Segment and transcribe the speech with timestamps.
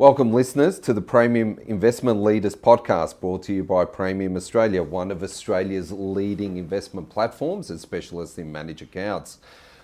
[0.00, 5.10] Welcome, listeners, to the Praemium Investment Leaders podcast brought to you by Praemium Australia, one
[5.10, 9.40] of Australia's leading investment platforms and specialists in managed accounts.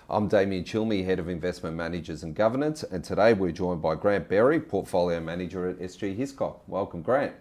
[0.09, 4.27] I'm Damian Cilmi, Head of Investment Managers and Governance, and today we're joined by Grant
[4.27, 6.67] Berry, Portfolio Manager at SG Hiscock.
[6.67, 7.35] Welcome, Grant.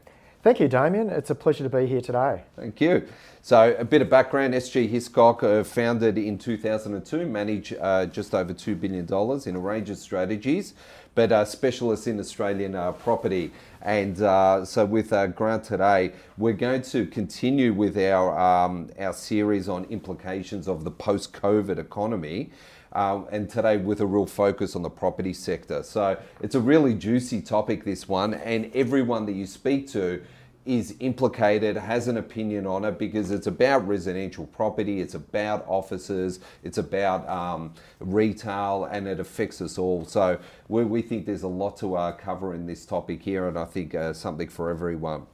[0.46, 1.10] Thank you, Damian.
[1.10, 2.44] It's a pleasure to be here today.
[2.54, 3.08] Thank you.
[3.42, 8.54] So, a bit of background SG Hiscock, uh, founded in 2002, manage uh, just over
[8.54, 9.06] $2 billion
[9.48, 10.74] in a range of strategies,
[11.16, 13.50] but uh, specialists in Australian uh, property.
[13.82, 19.68] And uh, so, with Grant today, we're going to continue with our, um, our series
[19.68, 22.52] on implications of the post COVID economy.
[22.96, 25.82] Uh, and today with a real focus on the property sector.
[25.82, 30.22] So it's a really juicy topic, this one, and everyone that you speak to
[30.64, 36.40] is implicated, has an opinion on it because it's about residential property, it's about offices,
[36.64, 40.06] it's about um, retail, and it affects us all.
[40.06, 43.58] So we, we think there's a lot to uh, cover in this topic here, and
[43.58, 45.26] I think uh, something for everyone.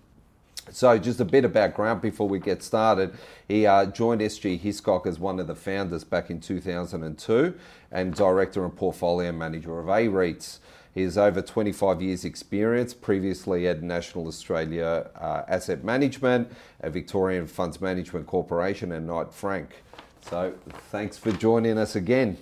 [0.70, 3.14] So, just a bit of background before we get started.
[3.48, 7.54] He uh, joined SG Hiscock as one of the founders back in 2002
[7.90, 10.58] and director and portfolio manager of A REITs.
[10.94, 17.46] He has over 25 years' experience, previously at National Australia uh, Asset Management, a Victorian
[17.46, 19.82] Funds Management Corporation, and Knight Frank.
[20.28, 20.54] So,
[20.90, 22.38] thanks for joining us again.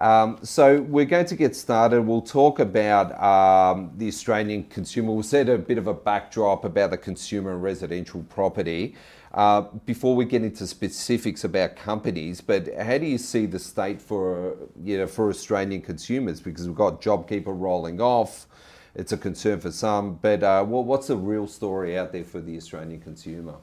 [0.00, 2.02] Um, so we're going to get started.
[2.02, 5.12] We'll talk about um, the Australian consumer.
[5.12, 8.94] We'll set a bit of a backdrop about the consumer and residential property
[9.34, 12.40] uh, before we get into specifics about companies.
[12.40, 16.40] But how do you see the state for you know for Australian consumers?
[16.40, 18.46] Because we've got JobKeeper rolling off.
[18.94, 22.56] It's a concern for some, but uh, what's the real story out there for the
[22.56, 23.54] Australian consumer?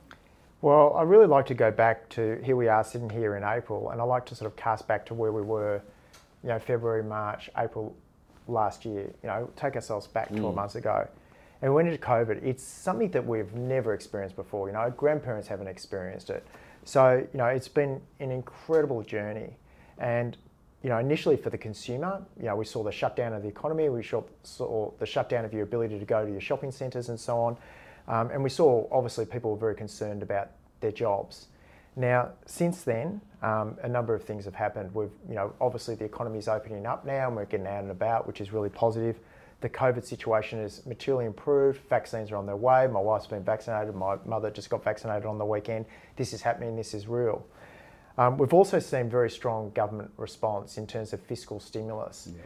[0.61, 3.89] Well, I really like to go back to here we are sitting here in April,
[3.89, 5.81] and I like to sort of cast back to where we were
[6.46, 7.96] you know, February, March, April
[8.48, 10.56] last year, you know, take ourselves back 12 mm.
[10.56, 11.08] months ago.
[11.64, 12.44] And we went into COVID.
[12.44, 14.68] It's something that we've never experienced before.
[14.68, 16.46] You know, grandparents haven't experienced it.
[16.84, 19.58] So, you know, it's been an incredible journey.
[19.97, 20.38] And,
[20.84, 23.90] you know, initially for the consumer, you know, we saw the shutdown of the economy,
[23.90, 27.40] we saw the shutdown of your ability to go to your shopping centres and so
[27.40, 27.58] on.
[28.08, 31.48] Um, and we saw, obviously, people were very concerned about their jobs.
[31.96, 34.94] Now, since then, um, a number of things have happened.
[34.95, 37.91] We've, you know, obviously the economy is opening up now, and we're getting out and
[37.91, 39.19] about, which is really positive.
[39.61, 41.79] The COVID situation is materially improved.
[41.88, 42.88] Vaccines are on their way.
[42.88, 43.94] My wife's been vaccinated.
[43.94, 45.85] My mother just got vaccinated on the weekend.
[46.16, 46.75] This is happening.
[46.75, 47.45] This is real.
[48.17, 52.29] Um, we've also seen very strong government response in terms of fiscal stimulus.
[52.35, 52.41] Yeah.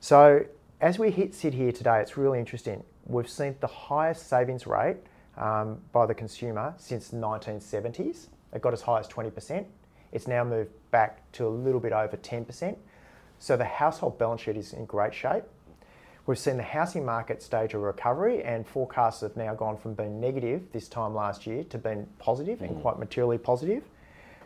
[0.00, 0.44] So
[0.80, 2.82] as we hit, sit here today, it's really interesting.
[3.06, 4.96] We've seen the highest savings rate
[5.36, 8.26] um, by the consumer since the 1970s.
[8.52, 9.66] It got as high as 20%.
[10.12, 12.76] It's now moved back to a little bit over 10%.
[13.38, 15.44] So the household balance sheet is in great shape.
[16.26, 20.20] We've seen the housing market stage a recovery, and forecasts have now gone from being
[20.20, 22.68] negative this time last year to being positive mm.
[22.68, 23.82] and quite materially positive.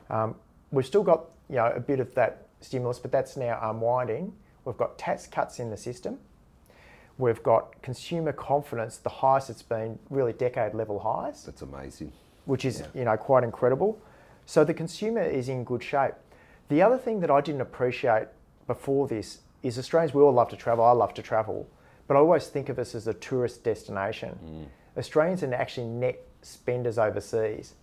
[0.09, 0.37] Um,
[0.71, 4.33] we've still got you know a bit of that stimulus, but that's now unwinding.
[4.65, 6.19] We've got tax cuts in the system.
[7.19, 11.45] We've got consumer confidence, the highest it's been, really decade level highs.
[11.45, 12.13] That's amazing
[12.47, 12.87] which is yeah.
[12.95, 14.01] you know quite incredible.
[14.47, 16.15] So the consumer is in good shape.
[16.69, 18.29] The other thing that I didn't appreciate
[18.67, 20.15] before this is Australians.
[20.15, 20.85] We all love to travel.
[20.85, 21.69] I love to travel,
[22.07, 24.39] but I always think of us as a tourist destination.
[24.45, 24.99] Mm.
[24.99, 27.75] Australians are actually net spenders overseas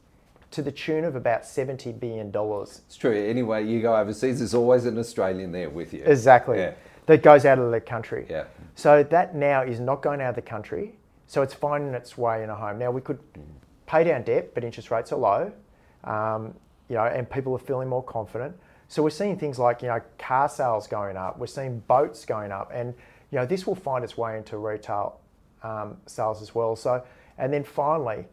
[0.51, 2.31] to the tune of about $70 billion.
[2.34, 3.13] It's true.
[3.13, 6.03] Anyway, you go overseas, there's always an Australian there with you.
[6.06, 6.59] Exactly.
[6.59, 6.74] Yeah.
[7.07, 8.25] That goes out of the country.
[8.30, 8.45] Yeah.
[8.75, 10.95] So that now is not going out of the country.
[11.28, 12.80] So it's finding its way in a home.
[12.80, 13.44] Now we could mm
[13.94, 15.51] pay down debt, but interest rates are low,
[16.03, 16.53] um,
[16.90, 18.56] you know, and people are feeling more confident.
[18.88, 21.40] So we're seeing things like you know car sales going up.
[21.40, 22.94] We're seeing boats going up, and
[23.31, 25.19] you know this will find its way into retail
[25.63, 26.75] um, sales as well.
[26.75, 27.03] So
[27.38, 28.25] and then finally,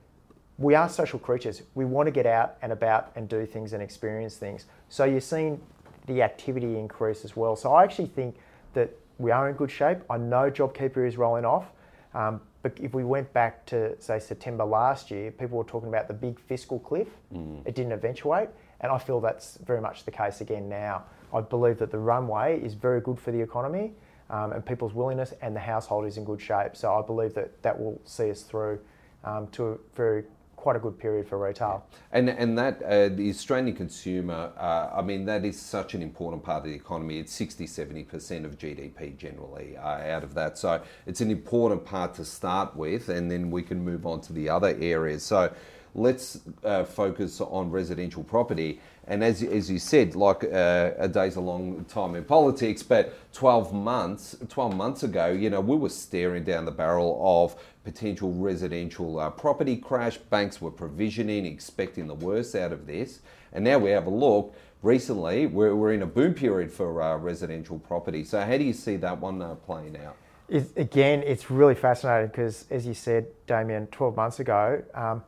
[0.59, 1.63] we are social creatures.
[1.75, 4.67] We want to get out and about and do things and experience things.
[4.89, 5.61] So you're seeing
[6.07, 7.57] the activity increase as well.
[7.57, 8.37] So I actually think
[8.75, 9.99] that we are in good shape.
[10.11, 11.67] I know JobKeeper is rolling off,
[12.15, 16.09] um, but if we went back to, say, September last year, people were talking about
[16.09, 17.09] the big fiscal cliff.
[17.35, 17.67] Mm.
[17.67, 18.51] It didn't eventuate.
[18.81, 21.05] And I feel that's very much the case again now.
[21.33, 23.93] I believe that the runway is very good for the economy
[24.31, 26.77] um, and people's willingness, and the household is in good shape.
[26.77, 28.81] So I believe that that will see us through
[29.25, 30.25] um, to a very
[30.61, 31.87] quite a good period for retail.
[32.13, 36.43] And and that uh, the Australian consumer, uh, I mean, that is such an important
[36.43, 37.19] part of the economy.
[37.19, 40.59] It's 60, 70 percent of GDP generally uh, out of that.
[40.59, 44.33] So it's an important part to start with, and then we can move on to
[44.35, 45.23] the other areas.
[45.23, 45.51] So
[45.95, 48.81] let's uh, focus on residential property.
[49.07, 53.13] And as, as you said, like uh, a day's a long time in politics, but
[53.33, 58.33] 12 months, 12 months ago, you know, we were staring down the barrel of potential
[58.33, 60.19] residential uh, property crash.
[60.19, 63.21] Banks were provisioning, expecting the worst out of this.
[63.53, 64.55] And now we have a look.
[64.83, 68.25] Recently, we're, we're in a boom period for uh, residential property.
[68.25, 70.17] So, how do you see that one uh, playing out?
[70.77, 75.23] Again, it's really fascinating because, as you said, Damian, 12 months ago, um,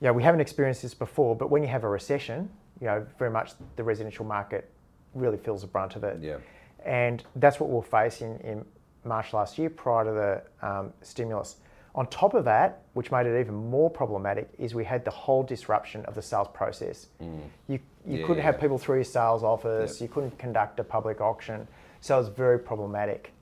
[0.00, 2.50] you know, we haven't experienced this before, but when you have a recession,
[2.80, 4.70] you know, very much the residential market
[5.14, 6.18] really feels the brunt of it.
[6.20, 6.38] Yeah.
[6.84, 8.64] And that's what we're facing in
[9.04, 11.56] March last year prior to the um, stimulus.
[11.96, 15.44] On top of that, which made it even more problematic, is we had the whole
[15.44, 17.06] disruption of the sales process.
[17.22, 17.42] Mm.
[17.68, 18.42] You, you yeah, couldn't yeah.
[18.44, 20.08] have people through your sales office, yep.
[20.08, 21.68] you couldn't conduct a public auction,
[22.00, 23.32] so it was very problematic.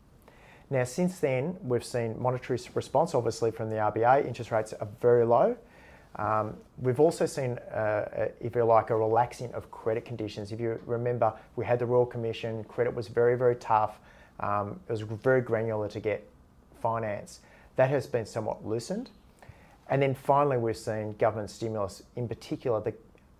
[0.68, 4.26] Now, since then, we've seen monetary response, obviously, from the RBA.
[4.26, 5.56] Interest rates are very low.
[6.16, 10.52] Um, we've also seen, uh, if you like, a relaxing of credit conditions.
[10.52, 13.98] If you remember, we had the Royal Commission, credit was very, very tough.
[14.40, 16.28] Um, it was very granular to get
[16.80, 17.40] finance.
[17.76, 19.10] That has been somewhat loosened.
[19.88, 22.94] And then finally, we've seen government stimulus, in particular the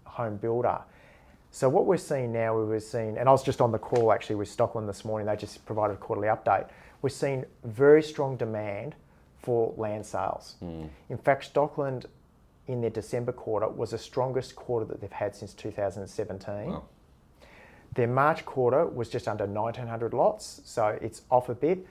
[0.04, 0.80] home builder.
[1.50, 4.12] So what we're seeing now, we were seeing, and I was just on the call
[4.12, 5.26] actually with Stockland this morning.
[5.26, 6.68] They just provided a quarterly update
[7.02, 8.94] we're seeing very strong demand
[9.42, 10.54] for land sales.
[10.62, 10.88] Mm.
[11.10, 12.06] In fact, Stockland
[12.68, 16.70] in their December quarter was the strongest quarter that they've had since 2017.
[16.70, 16.84] Wow.
[17.94, 21.86] Their March quarter was just under 1,900 lots, so it's off a bit,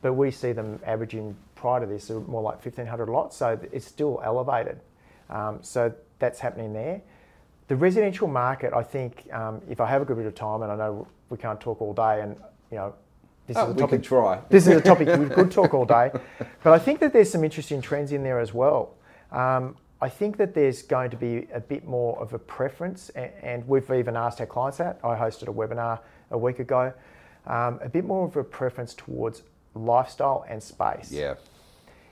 [0.00, 4.20] but we see them averaging prior to this more like 1,500 lots, so it's still
[4.24, 4.80] elevated.
[5.28, 7.02] Um, so that's happening there.
[7.68, 10.72] The residential market, I think, um, if I have a good bit of time, and
[10.72, 12.36] I know we can't talk all day, and
[12.70, 12.94] you know,
[13.46, 14.00] this oh, is a topic.
[14.00, 14.40] We try.
[14.48, 16.10] This is a topic we could talk all day,
[16.62, 18.94] but I think that there's some interesting trends in there as well.
[19.30, 23.66] Um, I think that there's going to be a bit more of a preference, and,
[23.66, 25.00] we've even asked our clients that.
[25.02, 26.92] I hosted a webinar a week ago.
[27.46, 31.10] Um, a bit more of a preference towards lifestyle and space.
[31.10, 31.36] Yeah.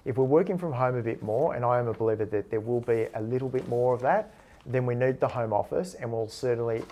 [0.06, 2.60] If we're working from home a bit more, and I am a believer that there
[2.60, 4.32] will be a little bit more of that,
[4.64, 6.82] then we need the home office, and we'll certainly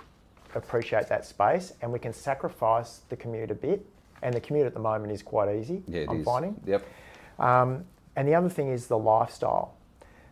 [0.55, 3.87] appreciate that space, and we can sacrifice the commute a bit
[4.21, 5.83] and the commute at the moment is quite easy.
[5.89, 6.27] Yeah, I'm is.
[6.27, 6.61] finding.
[6.67, 6.87] Yep.
[7.39, 7.87] Um,
[8.17, 9.77] and the other thing is the lifestyle.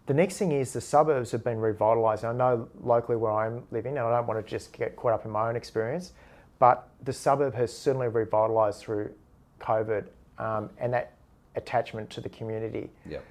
[0.09, 2.25] The next thing is the suburbs have been revitalised.
[2.25, 5.27] I know locally where I'm living, and I don't want to just get caught up
[5.27, 6.13] in my own experience,
[6.59, 9.13] but the suburb has certainly revitalised through
[9.61, 10.07] COVID
[10.39, 11.13] um, and that
[11.57, 12.89] attachment to the community.
[13.07, 13.23] Yep.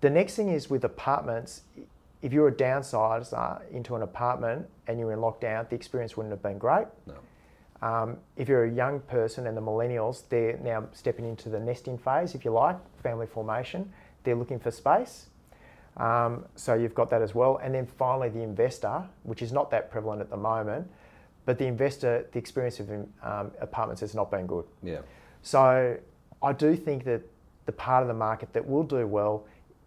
[0.00, 1.62] The next thing is with apartments,
[2.22, 6.42] if you're a downsizer into an apartment and you're in lockdown, the experience wouldn't have
[6.42, 6.88] been great.
[7.06, 7.14] No.
[7.88, 11.98] Um, if you're a young person and the millennials, they're now stepping into the nesting
[11.98, 13.92] phase, if you like, family formation.
[14.24, 15.26] They're looking for space.
[15.96, 17.60] Um, so you've got that as well.
[17.62, 20.90] And then finally, the investor, which is not that prevalent at the moment,
[21.46, 24.64] but the investor, the experience of um, apartments has not been good.
[24.82, 25.00] Yeah.
[25.42, 25.96] So
[26.42, 27.22] I do think that
[27.66, 29.44] the part of the market that will do well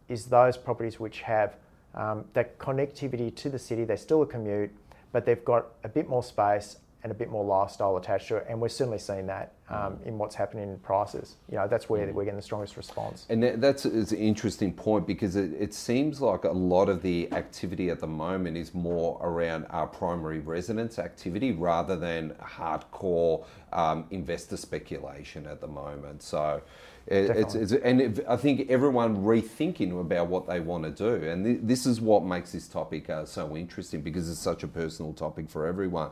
[0.08, 1.58] is those properties which have
[1.96, 3.84] um, that connectivity to the city.
[3.84, 4.72] They're still a commute,
[5.12, 8.46] but they've got a bit more space, and a bit more lifestyle attached to it.
[8.50, 11.36] And we're certainly seeing that um, in what's happening in prices.
[11.52, 12.14] You know, that's where mm.
[12.14, 13.26] we're getting the strongest response.
[13.30, 17.90] And that's an interesting point because it, it, seems like a lot of the activity
[17.90, 24.58] at the moment is more around our primary residence activity rather than hardcore um, investor
[24.58, 26.24] speculation at the moment.
[26.24, 26.62] So.
[27.10, 31.60] It's, it's, and I think everyone rethinking about what they want to do, and th-
[31.64, 35.50] this is what makes this topic uh, so interesting because it's such a personal topic
[35.50, 36.10] for everyone.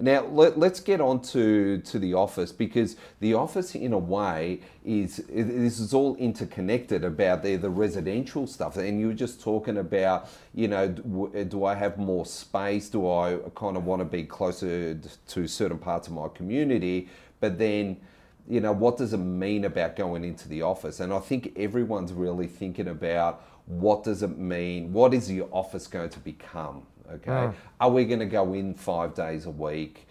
[0.00, 2.89] Now let, us get on to, to the office because
[3.20, 8.76] the office, in a way, is this is all interconnected about the, the residential stuff.
[8.76, 12.88] And you were just talking about, you know, do, do I have more space?
[12.88, 14.94] Do I kind of want to be closer
[15.28, 17.08] to certain parts of my community?
[17.40, 17.98] But then
[18.48, 20.98] you know, what does it mean about going into the office?
[20.98, 24.92] And I think everyone's really thinking about what does it mean?
[24.92, 26.82] What is the office going to become?
[27.12, 27.30] Okay.
[27.30, 27.54] Mm.
[27.80, 30.08] Are we going to go in five days a week?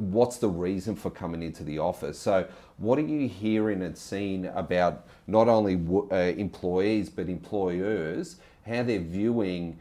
[0.00, 2.18] What's the reason for coming into the office?
[2.18, 5.78] So, what are you hearing and seeing about not only
[6.10, 9.78] uh, employees but employers, how they're viewing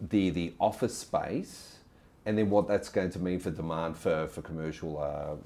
[0.00, 1.76] the the office space,
[2.26, 5.36] and then what that's going to mean for demand for for commercial uh,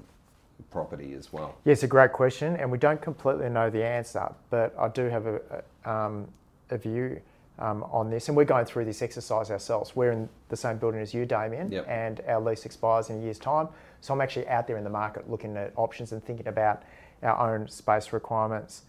[0.71, 1.55] property as well?
[1.63, 5.27] Yes, a great question, and we don't completely know the answer, but I do have
[5.27, 5.39] a,
[5.85, 6.27] a, um,
[6.71, 7.21] a view
[7.59, 9.95] um, on this, and we're going through this exercise ourselves.
[9.95, 11.85] We're in the same building as you, Damian, yep.
[11.87, 13.69] and our lease expires in a year's time.
[14.05, 16.83] So I'm actually out there in the market looking at options and thinking about
[17.23, 18.83] our own space requirements.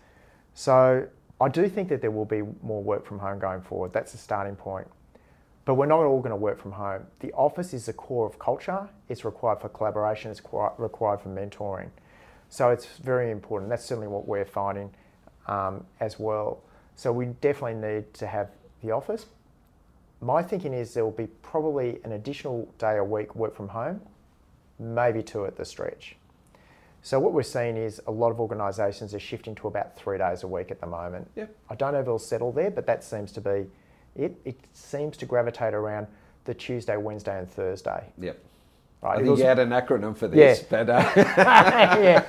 [0.52, 1.06] So
[1.40, 3.94] I do think that there will be more work from home going forward.
[3.94, 4.88] That's the starting point.
[5.66, 7.02] but we're not all going to work from home.
[7.18, 8.88] The office is the core of culture.
[9.08, 10.30] It's required for collaboration.
[10.30, 10.40] It's
[10.78, 11.90] required for mentoring.
[12.48, 13.68] So it's very important.
[13.68, 14.90] That's certainly what we're finding
[15.48, 16.62] um, as well.
[16.94, 18.50] So we definitely need to have
[18.82, 19.26] the office.
[20.20, 24.00] My thinking is there will be probably an additional day a week work from home,
[24.78, 26.16] maybe two at the stretch.
[27.02, 30.42] So what we're seeing is a lot of organisations are shifting to about three days
[30.42, 31.30] a week at the moment.
[31.36, 31.54] Yep.
[31.70, 33.66] I don't know if it'll settle there, but that seems to be
[34.16, 34.36] it.
[34.44, 36.08] It seems to gravitate around
[36.44, 38.04] the Tuesday, Wednesday, and Thursday.
[38.18, 38.38] Yep.
[39.02, 39.12] Right?
[39.12, 40.84] I think was- you had an acronym for this, Yeah.
[40.84, 41.12] but uh,
[42.00, 42.24] yeah,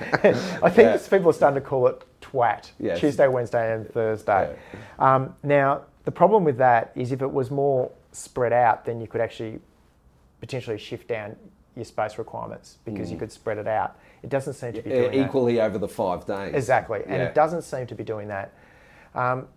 [0.61, 0.97] I think Yeah.
[1.09, 2.71] people are starting to call it TWAT.
[2.79, 2.99] Yes.
[2.99, 4.55] Tuesday, Wednesday, and Thursday.
[4.99, 9.07] Um, now, the problem with that is if it was more spread out, then you
[9.07, 9.59] could actually
[10.39, 11.35] potentially shift down
[11.77, 13.97] your space requirements because you could spread it out.
[14.23, 15.13] It doesn't seem to be doing that.
[15.13, 15.25] Mm.
[15.27, 16.53] equally over the five days.
[16.53, 17.27] Exactly, and Yeah.
[17.27, 18.51] it doesn't seem to be doing that.
[19.15, 19.47] Um,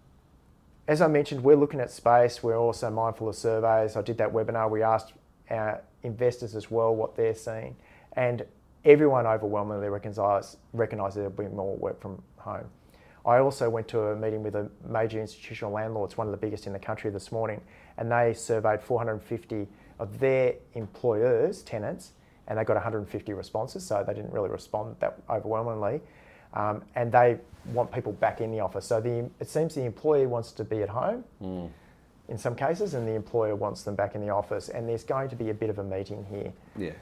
[0.87, 2.43] as I mentioned, we're looking at space.
[2.43, 3.97] We're also mindful of surveys.
[3.97, 4.69] I did that webinar.
[4.71, 5.15] We asked
[5.51, 7.77] our investors as well what they're seeing,
[8.13, 8.45] and
[8.85, 12.67] everyone overwhelmingly recognises recognise there'll be more work from home.
[13.27, 16.39] I also went to a meeting with a major institutional landlord, it's one of the
[16.39, 17.61] biggest in the country this morning,
[17.99, 19.69] and they surveyed 450
[20.01, 22.13] of their employers, tenants,
[22.49, 26.01] and they got 150 responses, so they didn't really respond that overwhelmingly.
[26.55, 28.87] Um, and they want people back in the office.
[28.87, 31.23] So the, it seems the employee wants to be at home
[32.29, 34.69] in some cases, and the employer wants them back in the office.
[34.69, 36.53] And there's going to be a bit of a meeting here.
[36.77, 36.93] Yeah.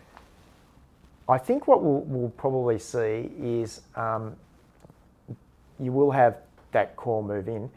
[1.28, 4.34] I think what we'll, we'll probably see is um,
[5.78, 6.38] you will have
[6.72, 7.70] that core move in,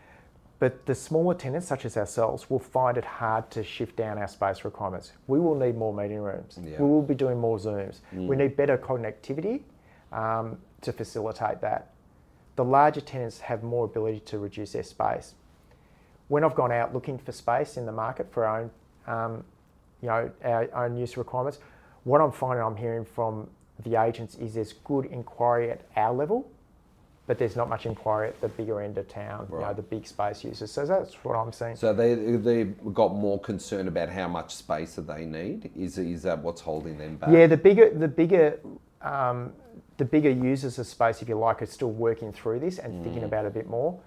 [0.62, 4.28] but the smaller tenants, such as ourselves, will find it hard to shift down our
[4.28, 5.12] space requirements.
[5.26, 6.60] We will need more meeting rooms.
[6.62, 6.78] Yeah.
[6.80, 8.02] We will be doing more Zooms.
[8.14, 9.62] We need better connectivity
[10.12, 11.94] um, to facilitate that.
[12.58, 15.34] The larger tenants have more ability to reduce their space.
[16.28, 18.72] When I've gone out looking for space in the market for our own,
[19.08, 19.44] um,
[20.00, 21.58] you know, our own use requirements,
[22.04, 23.50] what I'm finding I'm hearing from
[23.80, 26.48] the agents is there's good inquiry at our level,
[27.28, 30.06] but there's not much inquiry at the bigger end of town, you know, the big
[30.08, 30.72] space users.
[30.72, 31.76] So that's what I'm seeing.
[31.76, 35.72] So they they've got more concern about how much space that they need.
[35.76, 37.30] Is is that what's holding them back?
[37.32, 38.60] Yeah, the bigger the bigger
[39.02, 39.54] um,
[39.98, 43.24] the bigger users of space, if you like, are still working through this and thinking
[43.24, 44.00] about it a bit more.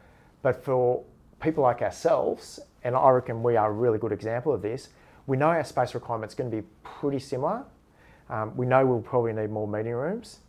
[0.42, 1.04] But for
[1.40, 4.88] people like ourselves, and I reckon we are a really good example of this,
[5.26, 7.64] we know our space requirements going to be pretty similar.
[8.28, 10.40] Um, we know we'll probably need more meeting rooms,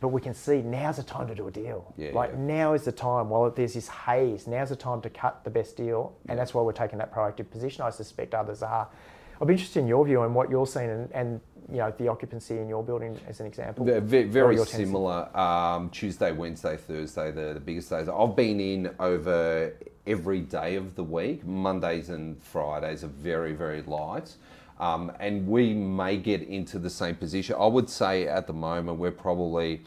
[0.00, 1.92] but we can see now's the time to do a deal.
[1.96, 2.38] Yeah, like yeah.
[2.38, 3.28] now is the time.
[3.30, 6.62] While there's this haze, now's the time to cut the best deal, and that's why
[6.62, 7.82] we're taking that proactive position.
[7.82, 8.88] I suspect others are.
[9.40, 11.40] I'd be interested in your view and what you're seeing, and, and
[11.70, 13.84] you know the occupancy in your building as an example.
[13.84, 15.36] Ve- ve- Or Very similar.
[15.36, 18.08] Um, Tuesday, Wednesday, Thursday, the, the biggest days.
[18.08, 19.74] I've been in over
[20.06, 21.44] every day of the week.
[21.44, 24.34] Mondays and Fridays are very, very light.
[24.78, 27.56] Um, and we may get into the same position.
[27.58, 29.82] I would say at the moment we're probably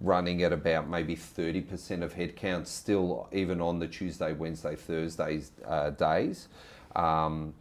[0.00, 5.90] running at about maybe 30% of headcount still, even on the Tuesday, Wednesday, Thursdays uh,
[5.90, 6.48] days.
[6.94, 7.54] Um,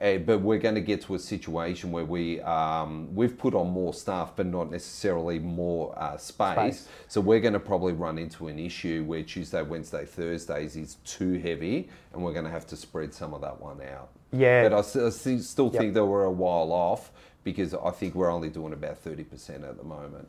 [0.00, 3.68] Uh, but we're going to get to a situation where we um, we've put on
[3.68, 6.54] more staff, but not necessarily more uh, space.
[6.54, 6.88] Space.
[7.08, 11.38] So we're going to probably run into an issue where Tuesday, Wednesday, Thursdays is too
[11.38, 14.10] heavy, and we're going to have to spread some of that one out.
[14.30, 14.68] Yeah.
[14.68, 15.80] But I, I still Yep.
[15.80, 17.10] think that we're a while off
[17.42, 20.28] because I think we're only doing about thirty percent at the moment.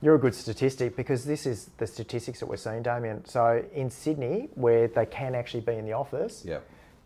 [0.00, 3.24] You're a good statistic because this is the statistics that we're seeing, Damian.
[3.24, 6.58] So in Sydney, where they can actually be in the office, Yeah.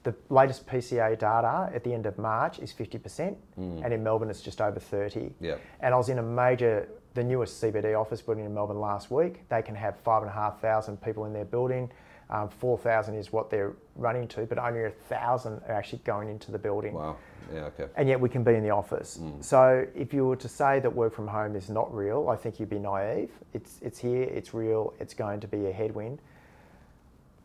[0.02, 3.85] The latest PCA data at the end of March is 50%, Mm.
[3.85, 5.35] and in Melbourne it's just over 30.
[5.40, 5.56] Yeah.
[5.80, 9.49] And I was in a major, the newest CBD office building in Melbourne last week.
[9.49, 11.90] They can have five and a half thousand people in their building.
[12.30, 16.50] Um, 4,000 is what they're running to, but only a thousand are actually going into
[16.50, 16.94] the building.
[16.94, 17.16] Wow.
[17.52, 17.64] Yeah.
[17.66, 17.87] Okay.
[17.97, 19.21] And yet we can be in the office.
[19.40, 22.59] So if you were to say that work from home is not real, I think
[22.59, 23.30] you'd be naive.
[23.52, 26.23] It's, it's here, it's real, it's going to be a headwind.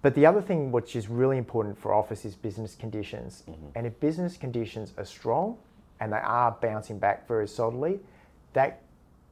[0.08, 3.44] But the other thing which is really important for office is business conditions.
[3.76, 5.58] And if business conditions are strong
[6.00, 8.00] and they are bouncing back very solidly,
[8.54, 8.84] that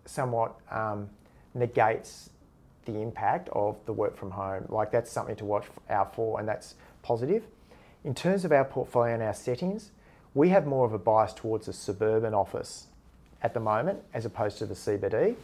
[0.04, 1.10] somewhat um,
[1.54, 2.30] negates
[2.84, 4.66] the impact of the work from home.
[4.68, 7.44] Like that's something to watch out for, and that's positive.
[8.04, 9.92] In terms of our portfolio and our settings,
[10.34, 12.88] we have more of a bias towards a suburban office
[13.42, 15.38] at the moment as opposed to the CBD.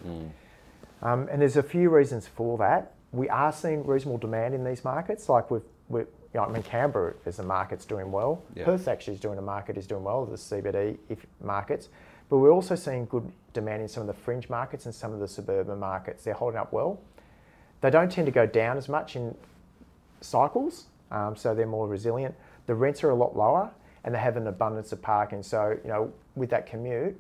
[1.01, 2.95] Um, and there's a few reasons for that.
[3.12, 5.27] We are seeing reasonable demand in these markets.
[5.27, 8.41] Like we've, we, you know, I mean, Canberra as a market's doing well.
[8.56, 8.65] Yeah.
[8.65, 10.25] Perth actually is doing a market is doing well.
[10.25, 11.89] The CBD if markets,
[12.30, 15.20] but we're also seeing good demand in some of the fringe markets and some of
[15.20, 16.24] the suburban markets.
[16.24, 17.00] They're holding up well.
[17.82, 19.36] They don't tend to go down as much in
[20.22, 22.36] cycles, um, so they're more resilient.
[22.68, 23.72] The rents are a lot lower,
[24.03, 25.44] and they have an abundance of parking.
[25.44, 27.20] So, you know, with that commute,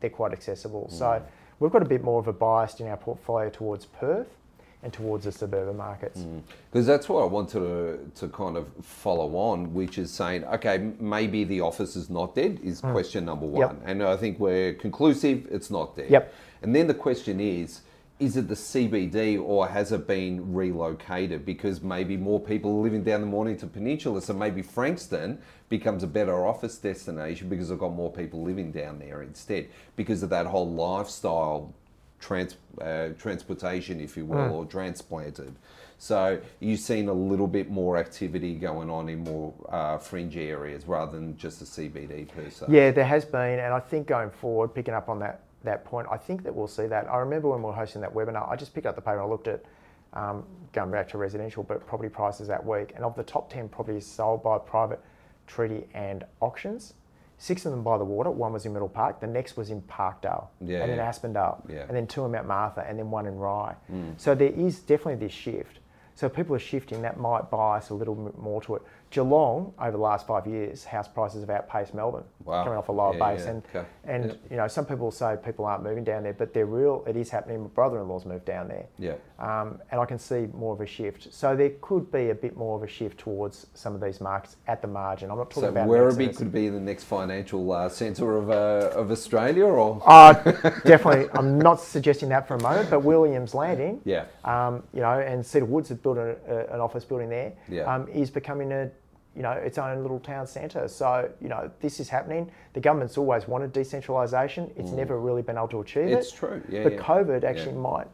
[0.00, 0.90] they're quite accessible.
[0.92, 0.98] Mm.
[0.98, 1.22] So,
[1.60, 4.36] we've got a bit more of a bias in our portfolio towards Perth
[4.82, 6.24] and towards the suburban markets.
[6.70, 6.88] Because mm.
[6.88, 11.44] that's what I wanted to, to kind of follow on, which is saying, okay, maybe
[11.44, 12.92] the office is not dead, is mm.
[12.92, 13.60] question number one.
[13.60, 13.82] Yep.
[13.84, 16.10] And I think we're conclusive, it's not dead.
[16.10, 16.34] Yep.
[16.62, 17.82] And then the question is,
[18.18, 21.44] is it the CBD or has it been relocated?
[21.44, 26.06] Because maybe more people are living down the Mornington Peninsula, so maybe Frankston becomes a
[26.06, 30.46] better office destination because they've got more people living down there instead because of that
[30.46, 31.74] whole lifestyle
[32.22, 34.52] trans, uh, transportation, if you will, mm.
[34.52, 35.54] or transplanted.
[35.98, 40.86] So you've seen a little bit more activity going on in more uh, fringe areas
[40.86, 42.66] rather than just the CBD per se.
[42.68, 46.08] Yeah, there has been, and I think going forward, picking up on that that point,
[46.10, 47.08] I think that we'll see that.
[47.08, 49.22] I remember when we were hosting that webinar, I just picked up the paper and
[49.22, 49.64] I looked at
[50.12, 53.68] um, going back to residential, but property prices that week, and of the top ten
[53.68, 55.00] properties sold by private
[55.46, 56.94] treaty and auctions,
[57.42, 58.30] six of them by the water.
[58.30, 59.20] One was in Middle Park.
[59.20, 61.10] The next was in Parkdale, yeah, and then yeah.
[61.10, 61.86] Aspendale, yeah.
[61.88, 63.74] and then two in Mount Martha, and then one in Rye.
[63.92, 64.14] Mm.
[64.16, 65.80] So there is definitely this shift.
[66.14, 67.02] So people are shifting.
[67.02, 68.82] That might bias a little bit more to it.
[69.12, 72.64] Geelong over the last five years, house prices have outpaced Melbourne, wow.
[72.64, 73.44] coming off a lower yeah, base.
[73.44, 73.50] yeah.
[73.50, 73.86] And okay.
[74.04, 74.40] and yep.
[74.50, 77.04] you know, some people say people aren't moving down there, but they're real.
[77.06, 77.60] It is happening.
[77.60, 78.86] My brother-in-law's moved down there.
[78.98, 79.14] Yeah.
[79.38, 81.32] Um, and I can see more of a shift.
[81.32, 84.56] So there could be a bit more of a shift towards some of these markets
[84.66, 85.30] at the margin.
[85.30, 85.88] I'm not talking so about.
[85.88, 90.32] Werribee could be the next financial uh, centre of uh, of Australia, or uh,
[90.84, 91.28] definitely.
[91.34, 95.44] I'm not suggesting that for a moment, but Williams Landing, yeah, um, you know, and
[95.44, 97.52] Cedar Woods have built a, a, an office building there.
[97.68, 97.82] Yeah.
[97.82, 98.90] Um, is becoming a
[99.34, 100.86] you know, its own little town centre.
[100.88, 102.50] So, you know, this is happening.
[102.74, 104.70] The government's always wanted decentralisation.
[104.76, 104.96] It's Mm.
[104.96, 106.36] never really been able to achieve it's it.
[106.36, 106.62] true.
[106.68, 106.98] Yeah, but yeah.
[107.00, 107.78] COVID actually Yeah.
[107.78, 108.06] might,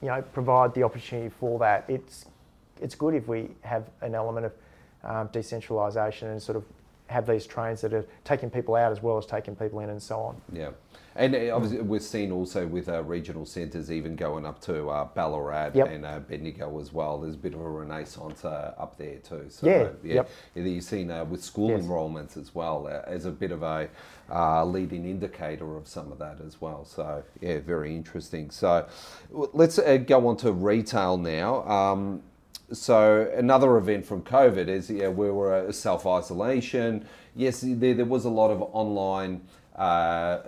[0.00, 1.84] you know, provide the opportunity for that.
[1.88, 2.26] It's
[2.80, 4.52] it's good if we have an element of
[5.04, 6.64] um, decentralisation and sort of
[7.08, 10.02] have these trains that are taking people out as well as taking people in and
[10.02, 10.40] so on.
[10.52, 10.70] Yeah.
[11.16, 15.04] And uh, obviously, we've seen also with uh, regional centres even going up to uh,
[15.04, 15.88] Ballarat Yep.
[15.88, 17.20] and uh, Bendigo as well.
[17.20, 19.46] There's a bit of a renaissance uh, up there too.
[19.48, 20.14] So, Yeah, yeah.
[20.14, 20.30] yep.
[20.56, 21.82] You've seen uh, with school Yes.
[21.82, 23.88] enrolments as well uh, as a bit of a
[24.28, 26.84] uh, leading indicator of some of that as well.
[26.84, 28.50] So, yeah, very interesting.
[28.50, 28.88] So,
[29.30, 31.62] let's uh, go on to retail now.
[31.68, 32.22] Um,
[32.72, 37.06] so another event from COVID is yeah, we were self isolation.
[37.36, 39.42] Yes, there, there was a lot of online
[39.76, 40.38] uh,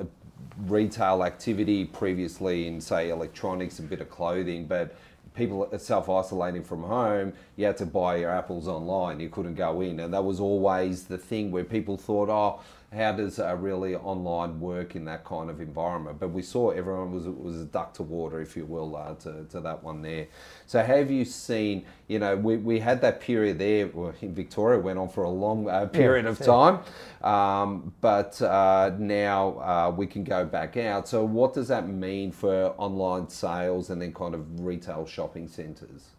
[0.67, 4.97] retail activity previously in say electronics, a bit of clothing, but
[5.35, 7.33] people self isolating from home.
[7.57, 9.21] You had to buy your apples online.
[9.21, 12.61] You couldn't go in, and that was always the thing where people thought, oh.
[12.95, 16.19] How does uh, really online work in that kind of environment?
[16.19, 19.45] But we saw everyone was was a duck to water, if you will, uh, to,
[19.51, 20.29] to that one there.
[20.67, 21.85] So have you seen?
[22.09, 25.69] You know, we, we had that period there in Victoria went on for a long
[25.69, 26.47] uh, period of yeah.
[26.47, 26.81] time,
[27.23, 31.09] um, but uh, now uh, we can go back out.
[31.09, 36.16] So what does that mean for online sales and then kind of retail shopping centres?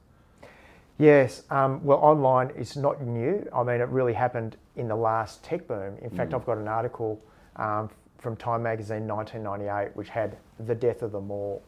[0.99, 3.47] Yes, um, well, online is not new.
[3.53, 5.97] I mean, it really happened in the last tech boom.
[6.01, 7.21] In fact, I've got an article
[7.57, 11.62] um, from Time Magazine 1998 which had the death of the mall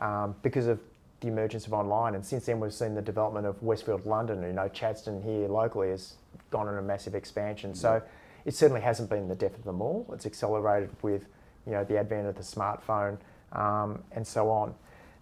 [0.00, 0.80] um, because of
[1.20, 2.16] the emergence of online.
[2.16, 4.42] And since then, we've seen the development of Westfield London.
[4.42, 6.14] You know, Chadstone here locally has
[6.50, 7.74] gone on a massive expansion.
[7.76, 8.02] So
[8.44, 10.06] it certainly hasn't been the death of the mall.
[10.12, 11.26] It's accelerated with
[11.66, 13.18] you know the advent of the smartphone
[13.52, 14.74] um, and so on.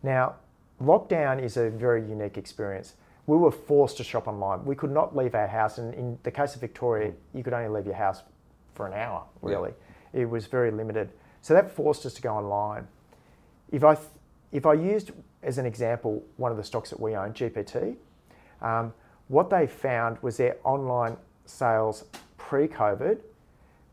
[0.03, 0.37] Now,
[0.83, 2.95] lockdown is a very unique experience.
[3.31, 4.65] We were forced to shop online.
[4.65, 7.69] We could not leave our house, and in the case of Victoria, you could only
[7.69, 8.25] leave your house
[8.75, 9.23] for an hour.
[9.41, 9.71] Really,
[10.13, 11.11] it was very limited.
[11.41, 12.89] So that forced us to go online.
[13.71, 13.97] If I
[14.51, 15.13] if I used
[15.45, 17.95] as an example one of the stocks that we own, GPT,
[18.63, 18.93] um,
[19.29, 21.17] what they found was their online
[21.47, 23.21] sales pre-COVID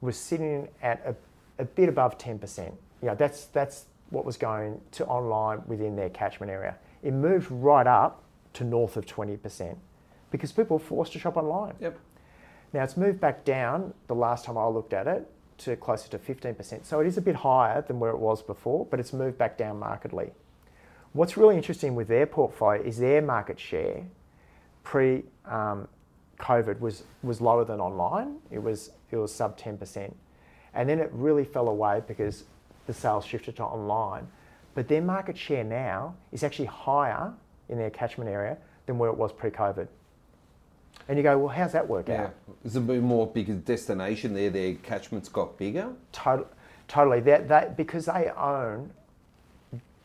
[0.02, 1.16] was sitting at a,
[1.62, 2.74] a bit above 10%.
[3.04, 6.76] You know, that's, that's what was going to online within their catchment area.
[7.04, 8.24] It moved right up
[8.58, 9.76] to north of 20%
[10.32, 11.76] because people were forced to shop online.
[11.80, 11.98] Yep.
[12.74, 16.20] Now it's moved back down the last time I looked at it to closer to
[16.20, 16.86] 15%.
[16.86, 19.58] So it is a bit higher than where it was before, but it's moved back
[19.58, 20.32] down markedly.
[21.14, 24.04] What's really interesting with their portfolio is their market share
[24.84, 25.88] pre um,
[26.40, 28.38] COVID was, was lower than online.
[28.52, 30.14] It was, it was sub 10%.
[30.74, 32.44] And then it really fell away because
[32.86, 34.28] the sales shifted to online.
[34.76, 37.34] But their market share now is actually higher
[37.70, 39.88] in their catchment area than where it was pre COVID.
[41.08, 42.26] And you go, well, how's that work Yeah.
[42.26, 42.34] out?
[42.66, 45.90] Is it a bit more because destination there, their catchments got bigger?
[46.12, 46.52] Tot-
[46.88, 47.20] totally.
[47.22, 48.92] That, that, because they own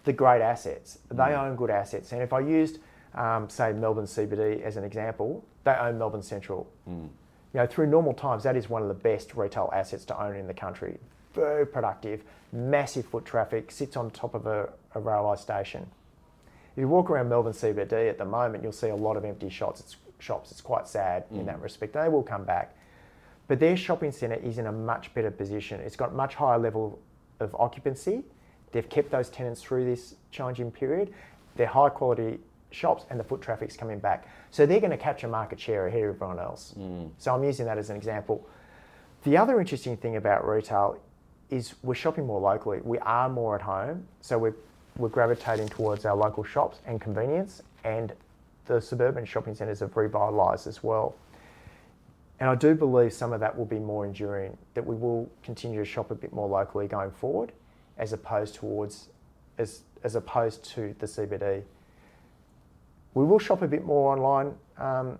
[0.04, 2.12] the great assets, they own good assets.
[2.12, 2.78] And if I used,
[3.14, 6.68] um, say, Melbourne CBD as an example, they own Melbourne Central.
[6.86, 7.08] you
[7.54, 10.46] know, through normal times, that is one of the best retail assets to own in
[10.46, 10.98] the country.
[11.34, 12.22] Very productive,
[12.52, 15.86] massive foot traffic, sits on top of a, a railway station.
[16.72, 19.48] If you walk around Melbourne CBD at the moment, you'll see a lot of empty
[19.48, 19.80] shops.
[19.80, 20.50] It's, shops.
[20.50, 21.40] It's quite sad mm.
[21.40, 21.92] in that respect.
[21.92, 22.74] They will come back.
[23.48, 25.80] But their shopping centre is in a much better position.
[25.80, 26.98] It's got much higher level
[27.40, 28.22] of occupancy.
[28.70, 31.12] They've kept those tenants through this challenging period.
[31.56, 32.38] They're high quality
[32.70, 34.26] shops and the foot traffic's coming back.
[34.50, 36.74] So they're going to capture market share ahead of everyone else.
[36.78, 37.10] Mm.
[37.18, 38.48] So I'm using that as an example.
[39.24, 40.98] The other interesting thing about retail
[41.50, 42.80] is we're shopping more locally.
[42.82, 44.06] We are more at home.
[44.22, 44.54] So we're,
[44.96, 48.12] we're gravitating towards our local shops and convenience, and
[48.66, 51.14] the suburban shopping centres have revitalised as well.
[52.40, 55.78] And I do believe some of that will be more enduring, that we will continue
[55.78, 57.52] to shop a bit more locally going forward,
[57.98, 59.08] as opposed towards
[59.58, 61.62] as, as opposed to the CBD.
[63.14, 65.18] We will shop a bit more online um,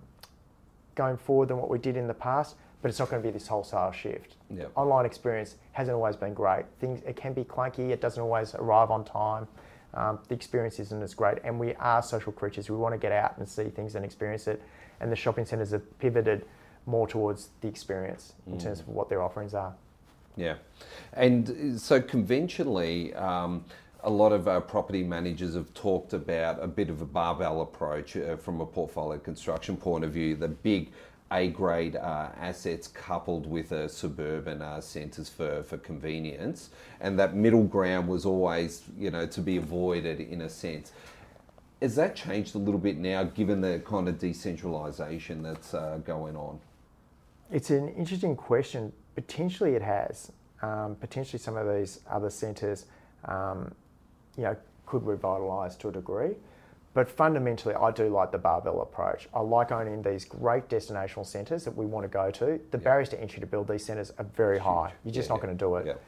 [0.95, 3.31] going forward than what we did in the past, but it's not going to be
[3.31, 4.35] this wholesale shift.
[4.53, 4.71] Yep.
[4.75, 6.65] Online experience hasn't always been great.
[6.79, 7.91] Things it can be clunky.
[7.91, 9.47] It doesn't always arrive on time.
[9.93, 12.69] Um, the experience isn't as great, and we are social creatures.
[12.69, 14.61] We want to get out and see things and experience it.
[14.99, 16.45] And the shopping centres have pivoted
[16.85, 18.63] more towards the experience in mm.
[18.63, 19.73] terms of what their offerings are.
[20.35, 20.55] Yeah,
[21.13, 23.13] and so conventionally.
[23.13, 23.65] Um,
[24.05, 28.17] a lot of our property managers have talked about a bit of a barbell approach
[28.17, 30.35] uh, from a portfolio construction point of view.
[30.35, 30.91] The big
[31.33, 36.69] A grade uh, assets coupled with uh, suburban uh, centres for, for convenience,
[37.01, 40.91] and that middle ground was always, you know, to be avoided in a sense.
[41.81, 46.35] Has that changed a little bit now, given the kind of decentralisation that's uh, going
[46.37, 46.59] on?
[47.51, 48.93] It's an interesting question.
[49.15, 50.31] Potentially, it has.
[50.61, 52.85] Um, potentially, some of these other centres.
[53.25, 53.73] Um,
[54.37, 56.35] you know, could revitalise to a degree.
[56.93, 59.27] But fundamentally, I do like the barbell approach.
[59.33, 62.45] I like owning these great destinational centres that we want to go to.
[62.45, 62.83] The yeah.
[62.83, 64.63] barriers to entry to build these centres are very Huge.
[64.63, 64.93] high.
[65.03, 65.45] You're just yeah, not yeah.
[65.45, 66.01] going to do it.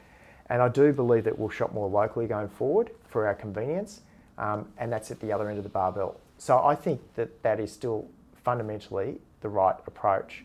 [0.47, 4.01] And I do believe that we'll shop more locally going forward for our convenience,
[4.37, 6.19] um, and that's at the other end of the barbell.
[6.37, 8.07] So I think that that is still
[8.43, 10.43] fundamentally the right approach.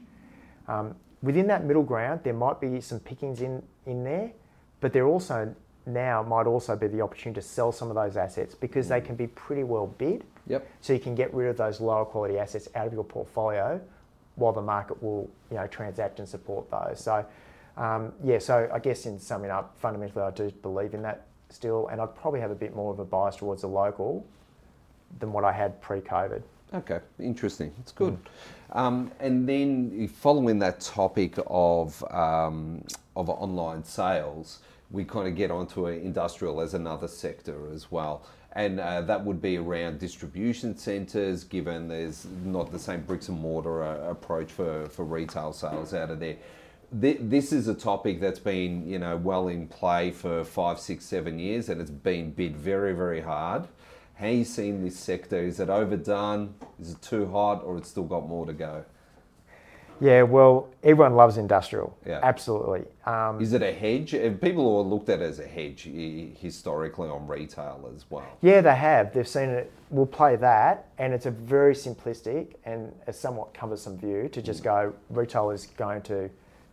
[0.68, 4.33] Um, within that middle ground, there might be some pickings in, in there,
[4.81, 5.55] but there also
[5.92, 9.07] now might also be the opportunity to sell some of those assets because they mm.
[9.07, 10.24] can be pretty well bid.
[10.46, 10.66] Yep.
[10.81, 13.81] So you can get rid of those lower quality assets out of your portfolio
[14.37, 17.00] while the market will you know transact and support those.
[17.00, 17.24] So
[17.76, 21.88] um, yeah, so I guess in summing up, fundamentally I do believe in that still,
[21.88, 24.26] and I'd probably have a bit more of a bias towards the local
[25.18, 26.42] than what I had pre-COVID.
[26.72, 27.72] Okay, interesting.
[27.81, 28.16] It's good.
[28.72, 28.79] Mm.
[28.79, 32.85] Um, and then following that topic of um,
[33.16, 38.26] of online sales, we kind of get onto industrial as another sector as well.
[38.53, 43.38] And uh, that would be around distribution centres, given there's not the same bricks and
[43.38, 46.37] mortar uh, approach for, for retail sales out of there.
[46.92, 51.38] This is a topic that's been, you know, well in play for five, six, seven
[51.38, 53.68] years, and it's been bid very, very hard.
[54.16, 55.38] How you seeing this sector?
[55.38, 56.57] Is it overdone?
[56.81, 58.85] Is it too hot, or it's still got more to go?
[60.01, 61.97] Yeah, well, everyone loves industrial.
[62.07, 62.21] Yeah.
[62.23, 62.85] Absolutely.
[63.05, 64.13] Um, Is it a hedge?
[64.41, 65.83] People have looked at it as a hedge
[66.39, 68.27] historically on retail as well.
[68.41, 69.13] Yeah, they have.
[69.13, 69.73] They've seen it.
[69.91, 74.61] We'll play that, and it's a very simplistic and a somewhat cumbersome view to just
[74.61, 74.65] mm.
[74.65, 76.31] go retail is going to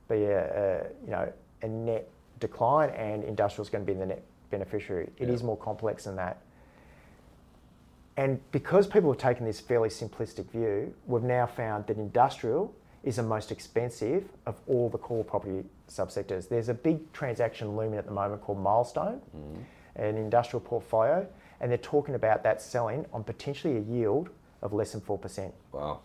[0.07, 2.07] be a, a, you know a net
[2.39, 5.09] decline, and industrial is going to be the net beneficiary.
[5.17, 5.33] It yeah.
[5.33, 6.41] is more complex than that.
[8.15, 12.73] And because people have taken this fairly simplistic view, we've now found that industrial
[13.07, 16.49] is the most expensive of all the core property subsectors.
[16.49, 19.63] There's a big transaction looming at the moment called Milestone, mm.
[19.95, 21.25] an industrial portfolio,
[21.61, 24.29] and they're talking about that selling on potentially a yield
[24.61, 25.53] of less than 4%.
[25.71, 26.01] Wow.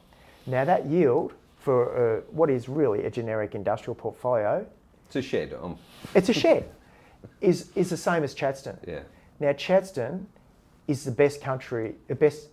[0.47, 4.65] Now, that yield for uh, what is really a generic industrial portfolio.
[5.07, 5.55] It's a shed.
[5.61, 5.79] Um.
[6.15, 6.71] It's a shed.
[7.41, 8.79] is, is the same as Chadstone.
[8.87, 9.01] Yeah.
[9.41, 10.27] Now, Chadstone
[10.87, 12.47] is the best country, the best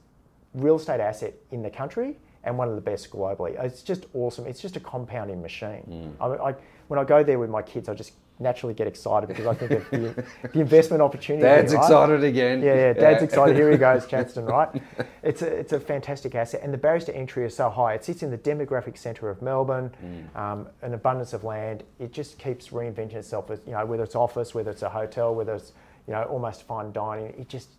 [0.56, 3.62] real estate asset in the country and one of the best globally.
[3.64, 4.46] It's just awesome.
[4.48, 6.16] It's just a compounding machine.
[6.22, 6.40] Mm.
[6.42, 6.56] I, I,
[6.88, 9.72] when I go there with my kids, I just naturally get excited because I think
[9.72, 11.44] of the, the investment opportunity.
[11.44, 11.82] Dad's right?
[11.82, 12.62] excited again.
[12.62, 13.24] Yeah, yeah, Dad's yeah.
[13.26, 13.56] excited.
[13.56, 14.82] Here he goes, Chadstone, right?
[15.22, 17.94] It's a, it's a fantastic asset, and the barriers to entry are so high.
[17.94, 20.40] It sits in the demographic centre of Melbourne, mm.
[20.40, 21.84] um, an abundance of land.
[22.00, 23.50] It just keeps reinventing itself.
[23.50, 25.74] You know, whether it's office, whether it's a hotel, whether it's
[26.08, 27.70] you know almost fine dining, it just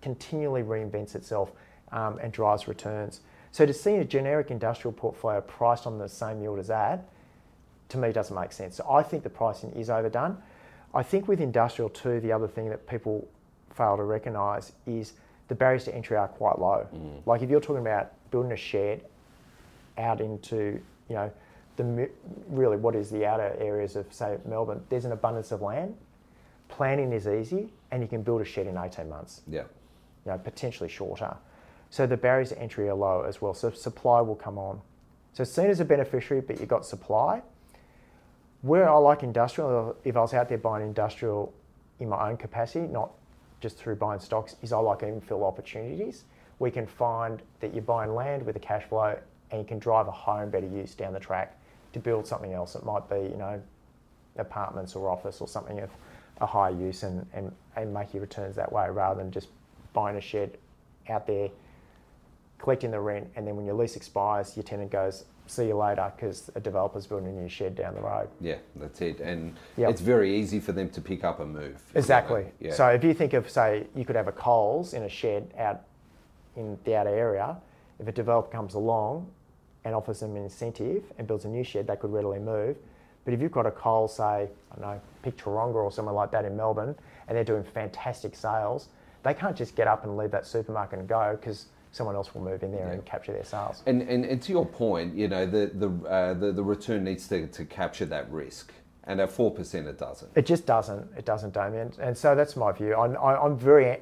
[0.00, 1.52] continually reinvents itself
[1.92, 3.20] um, and drives returns.
[3.52, 7.08] So to see a generic industrial portfolio priced on the same yield as that,
[7.88, 8.76] to me doesn't make sense.
[8.76, 10.38] So I think the pricing is overdone.
[10.94, 13.28] I think with industrial too, the other thing that people
[13.74, 15.14] fail to recognise is
[15.48, 16.86] the barriers to entry are quite low.
[16.94, 17.26] Mm.
[17.26, 19.04] Like if you're talking about building a shed
[19.98, 21.30] out into, you know,
[21.76, 22.08] the
[22.48, 25.96] really what is the outer areas of say Melbourne, there's an abundance of land.
[26.68, 29.42] Planning is easy, and you can build a shed in 18 months.
[29.48, 29.62] Yeah.
[30.24, 31.36] You know, potentially shorter.
[31.90, 33.52] So the barriers to entry are low as well.
[33.52, 34.80] So supply will come on.
[35.32, 37.42] So seen as a beneficiary, but you've got supply.
[38.62, 41.52] Where I like industrial, if I was out there buying industrial
[41.98, 43.10] in my own capacity, not
[43.60, 46.24] just through buying stocks, is I like infill opportunities.
[46.58, 49.18] We can find that you're buying land with a cash flow
[49.50, 51.58] and you can drive a higher and better use down the track
[51.92, 52.74] to build something else.
[52.74, 53.60] It might be, you know,
[54.36, 55.90] apartments or office or something of
[56.40, 59.48] a higher use and, and, and make your returns that way rather than just
[59.92, 60.56] buying a shed
[61.08, 61.48] out there,
[62.60, 66.12] collecting the rent, and then when your lease expires, your tenant goes, see you later
[66.14, 68.28] because a developer's building a new shed down the road.
[68.40, 69.18] Yeah, that's it.
[69.20, 69.90] And Yep.
[69.90, 71.82] it's very easy for them to pick up and move.
[71.94, 72.52] Exactly.
[72.60, 72.72] Yeah.
[72.72, 75.80] So if you think of, say, you could have a Coles in a shed out
[76.54, 77.56] in the outer area,
[77.98, 79.28] if a developer comes along
[79.84, 82.76] and offers them an incentive and builds a new shed, they could readily move.
[83.24, 84.22] But if you've got a Coles, say,
[84.72, 86.94] I don't know, pick Tooronga or somewhere like that in Melbourne,
[87.26, 88.88] and they're doing fantastic sales,
[89.22, 92.42] they can't just get up and leave that supermarket and go because someone else will
[92.42, 93.82] move in there and capture their sales.
[93.86, 97.26] And, and, and to your point, you know, the, the, uh, the, the return needs
[97.28, 98.72] to, to capture that risk.
[99.04, 100.30] And at 4%, it doesn't.
[100.36, 101.08] It just doesn't.
[101.16, 101.92] It doesn't, Damian.
[102.00, 102.94] And so that's my view.
[102.94, 103.98] I'm, I- I'm very,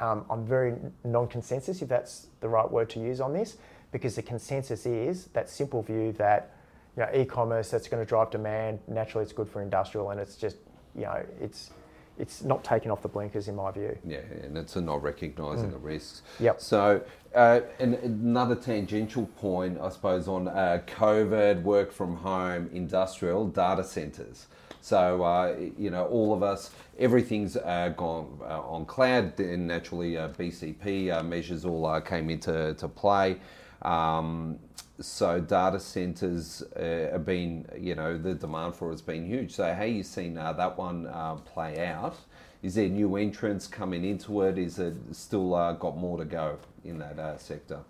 [0.00, 0.74] um, I'm very
[1.04, 3.56] non-consensus, if that's the right word to use on this,
[3.92, 6.50] because the consensus is that simple view that,
[6.96, 8.80] you know, e-commerce that's going to drive demand.
[8.88, 10.56] Naturally, it's good for industrial, and it's just,
[10.96, 11.70] you know, it's,
[12.18, 13.96] it's not taking off the blinkers in my view.
[14.04, 16.22] Yeah, and it's a not recognising the risks.
[16.38, 16.44] Mm.
[16.44, 16.60] Yep.
[16.60, 17.02] So,
[17.34, 23.84] uh, and another tangential point, I suppose, on uh, COVID, work from home, industrial, data
[23.84, 24.46] centres.
[24.80, 30.16] So, uh, you know, all of us, everything's uh, gone uh, on cloud, and naturally,
[30.16, 33.38] uh, BCP uh, measures all uh, came into to play.
[33.82, 34.58] Um,
[35.00, 39.52] so data centers uh, have been, you know, the demand for it has been huge.
[39.52, 42.16] So how you seen uh, that one uh, play out?
[42.62, 44.58] Is there new entrants coming into it?
[44.58, 47.80] Is it still uh, got more to go in that uh, sector?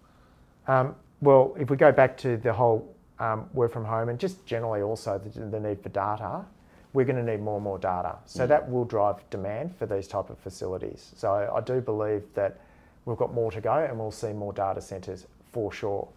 [0.67, 4.45] Um, well, if we go back to the whole um, work from home and just
[4.45, 6.45] generally also the, the need for data,
[6.93, 8.17] we're going to need more and more data.
[8.27, 11.13] So that will drive demand for these type of facilities.
[11.17, 12.61] So I do believe that
[13.05, 16.09] we've got more to go and we'll see more data centres for sure.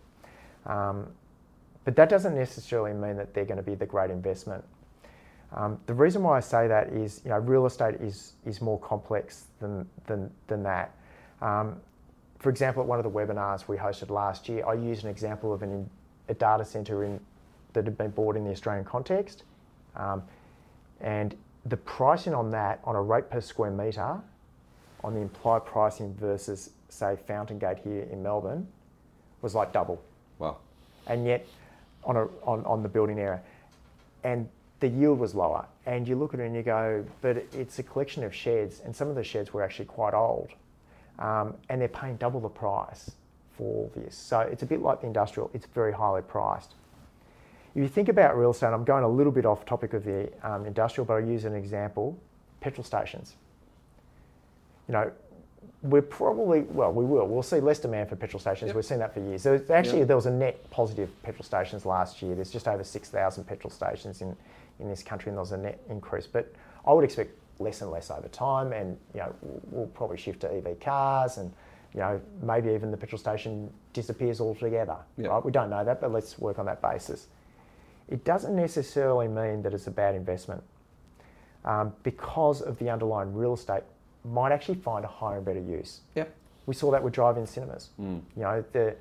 [0.65, 1.07] Um,
[1.83, 4.63] but that doesn't necessarily mean that they're going to be the great investment.
[5.53, 8.79] Um, the reason why I say that is, you know, real estate is is more
[8.79, 10.95] complex than than than that.
[11.41, 11.77] Um,
[12.39, 15.53] for example, at one of the webinars we hosted last year, I used an example
[15.53, 15.89] of an,
[16.27, 17.19] a data centre in,
[17.73, 19.43] that had been bought in the Australian context,
[19.95, 20.23] um,
[21.01, 24.19] and the pricing on that on a rate per square metre,
[25.03, 28.67] on the implied pricing versus say Fountain Gate here in Melbourne,
[29.41, 30.01] was like double
[30.41, 30.59] Well,
[31.05, 31.45] and yet
[32.03, 33.41] on, a, on, on the building area.
[34.23, 34.49] And
[34.79, 35.65] the yield was lower.
[35.85, 38.95] And you look at it and you go, but it's a collection of sheds, and
[38.95, 40.49] some of the sheds were actually quite old.
[41.19, 43.11] Um, and they're paying double the price
[43.55, 44.15] for this.
[44.15, 46.73] So it's a bit like the industrial, it's very highly priced.
[47.75, 50.31] If you think about real estate, I'm going a little bit off topic of the
[50.43, 52.17] um, industrial, but I'll use an example
[52.61, 53.35] petrol stations.
[54.87, 55.11] You know,
[55.83, 57.27] we're probably, well, we will.
[57.27, 58.67] We'll see less demand for petrol stations.
[58.69, 58.75] Yep.
[58.75, 59.41] We've seen that for years.
[59.41, 60.07] So actually, Yep.
[60.07, 62.35] there was a net positive petrol stations last year.
[62.35, 64.35] There's just over 6,000 petrol stations in,
[64.79, 66.27] in this country, and there was a net increase.
[66.27, 66.51] But
[66.85, 70.41] I would expect less and less over time, and you know, we'll- we'll probably shift
[70.41, 71.51] to EV cars, and
[71.93, 74.97] you know, maybe even the petrol station disappears altogether.
[75.17, 75.29] Yep.
[75.29, 75.45] Right?
[75.45, 77.27] We don't know that, but let's work on that basis.
[78.07, 80.63] It doesn't necessarily mean that it's a bad investment
[81.65, 83.83] um, because of the underlying real estate
[84.23, 86.01] might actually find a higher and better use.
[86.15, 86.33] yep.
[86.67, 87.89] We saw that with drive-in cinemas.
[87.97, 88.95] You know, the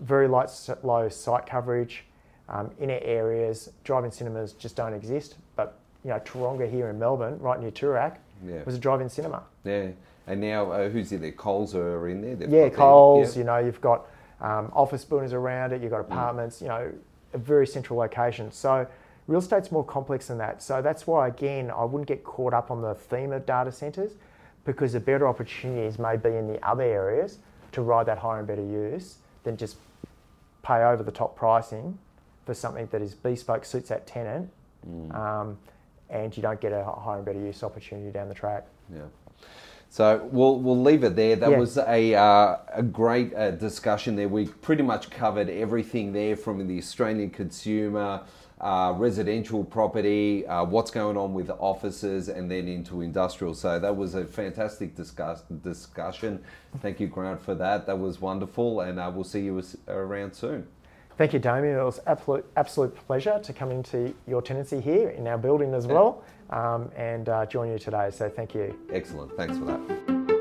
[0.00, 0.48] very light,
[0.82, 2.04] low site coverage,
[2.48, 3.70] um, inner areas.
[3.84, 5.36] Drive-in cinemas just don't exist.
[5.54, 8.62] But you know, Tooronga here in Melbourne, right near Toorak, Yeah.
[8.64, 9.42] was a drive-in cinema.
[9.62, 9.88] Yeah.
[10.26, 11.32] And now, uh, who's in there?
[11.32, 12.34] Coles are in there.
[12.34, 13.36] They've Yeah, got their- Coles.
[13.36, 13.40] yeah.
[13.40, 14.06] You know, you've got
[14.40, 15.82] um, office buildings around it.
[15.82, 16.60] You've got apartments.
[16.62, 16.90] You know,
[17.34, 18.50] a very central location.
[18.50, 18.86] So
[19.28, 20.62] real estate's more complex than that.
[20.62, 24.12] So that's why, again, I wouldn't get caught up on the theme of data centres
[24.64, 27.38] because the better opportunities may be in the other areas
[27.72, 29.76] to ride that higher and better use than just
[30.62, 31.98] pay over the top pricing
[32.46, 34.50] for something that is bespoke, suits that tenant,
[35.12, 35.58] um,
[36.10, 38.66] and you don't get a higher and better use opportunity down the track.
[38.92, 39.02] Yeah.
[39.90, 41.36] So we'll we'll leave it there.
[41.36, 41.58] That Yeah.
[41.58, 44.28] was a uh, a great uh, discussion there.
[44.28, 48.22] We pretty much covered everything there from the Australian consumer,
[48.62, 53.54] uh, residential property, uh, what's going on with offices, and then into industrial.
[53.54, 56.42] So that was a fantastic discuss- discussion.
[56.80, 57.86] Thank you, Grant, for that.
[57.86, 60.66] That was wonderful, and uh, we'll see you around soon.
[61.18, 61.78] Thank you, Damian.
[61.78, 65.86] It was absolute absolute pleasure to come into your tenancy here in our building as
[65.86, 68.10] well, um, and uh, join you today.
[68.10, 68.78] So thank you.
[68.90, 69.36] Excellent.
[69.36, 70.31] Thanks for that.